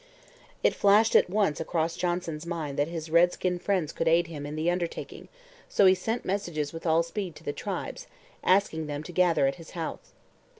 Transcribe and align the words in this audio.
It 0.63 0.73
flashed 0.73 1.15
at 1.15 1.29
once 1.29 1.59
across 1.59 1.95
Johnson's 1.95 2.43
mind 2.47 2.75
that 2.79 2.87
his 2.87 3.11
redskin 3.11 3.59
friends 3.59 3.91
could 3.93 4.07
aid 4.07 4.25
him 4.25 4.47
in 4.47 4.55
the 4.55 4.71
undertaking; 4.71 5.27
so 5.69 5.85
he 5.85 5.93
sent 5.93 6.25
messages 6.25 6.73
with 6.73 6.87
all 6.87 7.03
speed 7.03 7.35
to 7.35 7.43
the 7.43 7.53
tribes, 7.53 8.07
asking 8.43 8.87
them 8.87 9.03
to 9.03 9.11
gather 9.11 9.45
at 9.45 9.57
his 9.61 9.69
house. 9.77 10.11